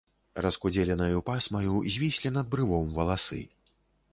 Раскудзеленаю 0.43 1.19
пасмаю 1.27 1.75
звіслі 1.97 2.33
над 2.39 2.51
брывом 2.55 2.91
валасы. 2.97 3.41